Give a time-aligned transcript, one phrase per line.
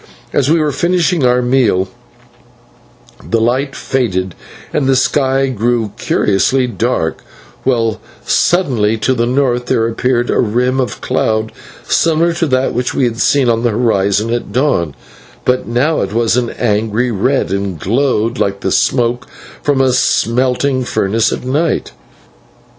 [0.33, 1.87] As we were finishing our meal
[3.23, 4.33] the light faded
[4.73, 7.23] and the sky grew curiously dark,
[7.65, 11.51] while suddenly to the north there appeared a rim of cloud
[11.83, 14.95] similar to that which we had seen upon the horizon at dawn,
[15.45, 19.27] but now it was of an angry red and glowed like the smoke
[19.61, 21.91] from a smelting furnace at night.